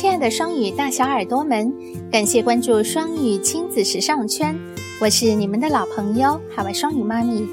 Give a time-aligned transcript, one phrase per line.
[0.00, 1.74] 亲爱的双语大小耳朵们，
[2.08, 4.56] 感谢关注双语亲子时尚圈，
[5.00, 7.44] 我是你们的老朋友海外双语妈咪，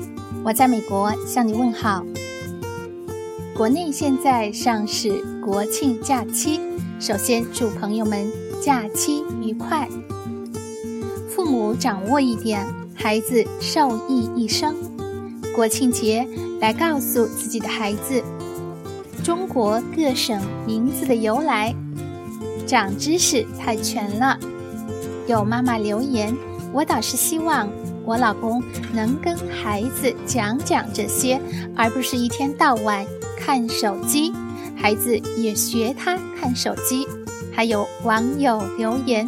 [0.44, 2.06] 我在美国向你问好。
[3.56, 6.62] 国内现在上是国庆假期，
[7.00, 8.32] 首先祝朋友们
[8.62, 9.90] 假期愉快。
[11.28, 14.76] 父母掌握一点，孩子受益一生。
[15.56, 16.28] 国庆节
[16.62, 18.24] 来告诉自己的孩子，
[19.24, 21.74] 中国各省名字的由来。
[22.66, 24.38] 长知识太全了，
[25.28, 26.36] 有妈妈留言，
[26.74, 27.70] 我倒是希望
[28.04, 28.62] 我老公
[28.94, 31.40] 能跟孩子讲讲这些，
[31.76, 33.06] 而不是一天到晚
[33.38, 34.34] 看手机，
[34.76, 37.08] 孩子也学他看手机。
[37.54, 39.26] 还有网友留言，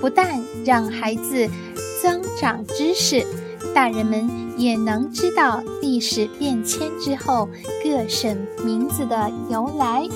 [0.00, 1.46] 不但让孩子
[2.02, 3.26] 增长知识，
[3.74, 7.48] 大人们也能知道历史变迁之后
[7.84, 10.08] 各省名字的由来。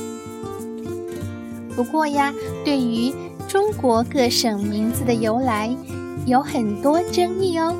[1.77, 2.33] 不过呀，
[2.65, 3.13] 对于
[3.49, 5.75] 中国各省名字的由来，
[6.27, 7.75] 有很多争议哦。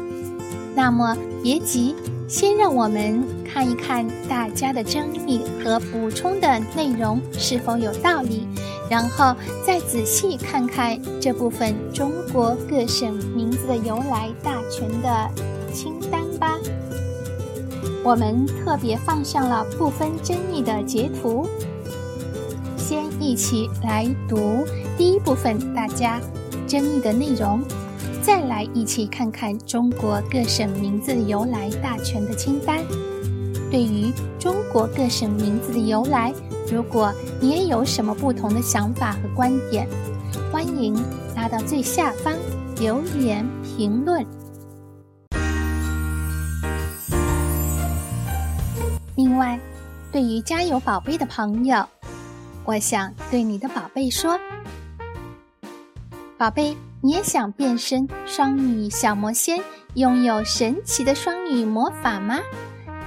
[0.75, 1.95] 那么别急，
[2.29, 8.49] 先让我们看一看大家的争议和补充的内容是否有道理，
[8.91, 15.31] 然后再仔细看看这部分中国各省名字的由来大全的
[15.73, 16.59] 清单吧。
[18.03, 21.49] 我们特别放上了部分争议的截图。
[22.87, 24.63] 先一起来读
[24.99, 26.21] 第一部分大家
[26.67, 27.63] 争议的内容，
[28.21, 32.85] 再来一起看看中国各省名字由来大全的清单。
[33.71, 36.31] 对于中国各省名字的由来，
[36.71, 39.89] 如果你也有什么不同的想法和观点，
[40.53, 40.95] 欢迎
[41.35, 42.35] 拉到最下方
[42.79, 44.27] 留言评论。
[49.17, 49.59] 另外，
[50.13, 51.83] 对于家有宝贝的朋友，
[52.67, 54.41] 我想对你的宝贝说
[56.39, 59.63] ：“宝贝，你也想变身双语小魔仙，
[59.95, 62.41] 拥有神奇的双语魔法吗？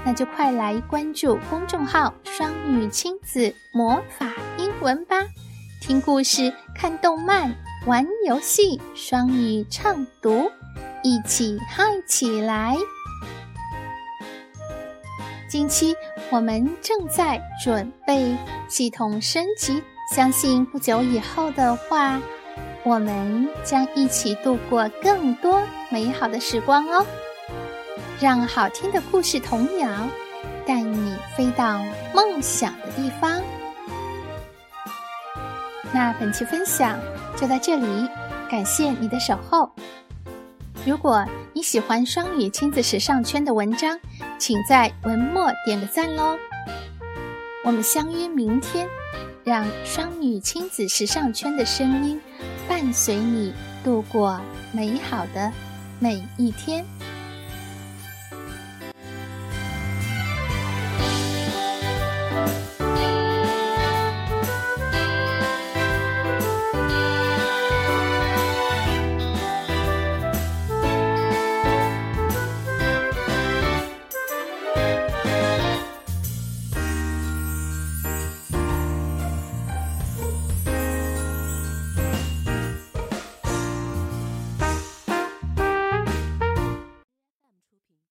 [0.05, 5.15] 那就快来关注公众号‘双语亲子魔法英文’吧，
[5.81, 7.55] 听故事、看动漫、
[7.87, 10.51] 玩游戏，双语畅读，
[11.03, 12.77] 一起嗨起来！
[15.49, 15.95] 近期。”
[16.29, 18.35] 我们正在准备
[18.67, 19.81] 系统升级，
[20.13, 22.21] 相信不久以后的话，
[22.83, 27.05] 我们将一起度过更多美好的时光哦。
[28.19, 29.89] 让好听的故事童谣
[30.65, 31.81] 带你飞到
[32.13, 33.41] 梦想的地方。
[35.93, 36.99] 那本期分享
[37.37, 38.09] 就到这里，
[38.51, 39.71] 感谢你的守候。
[40.85, 43.97] 如果你喜欢双语亲子时尚圈的文章，
[44.37, 46.37] 请在文末点个赞喽！
[47.63, 48.87] 我们相约明天，
[49.43, 52.21] 让双女亲子时尚圈的声音
[52.67, 53.53] 伴随你
[53.83, 54.39] 度过
[54.71, 55.51] 美好的
[55.99, 56.85] 每一天。